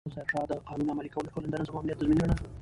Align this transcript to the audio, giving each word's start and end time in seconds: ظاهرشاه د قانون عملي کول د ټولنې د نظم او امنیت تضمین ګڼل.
ظاهرشاه 0.13 0.45
د 0.49 0.51
قانون 0.67 0.87
عملي 0.91 1.09
کول 1.13 1.23
د 1.25 1.29
ټولنې 1.33 1.49
د 1.51 1.55
نظم 1.61 1.73
او 1.75 1.81
امنیت 1.81 1.97
تضمین 1.99 2.17
ګڼل. 2.21 2.37